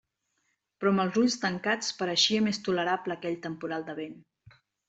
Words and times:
Però 0.79 0.93
amb 0.93 1.03
els 1.03 1.19
ulls 1.25 1.35
tancats 1.43 1.93
pareixia 2.01 2.47
més 2.49 2.61
tolerable 2.71 3.19
aquell 3.19 3.41
temporal 3.47 3.89
de 3.93 4.01
vent. 4.05 4.21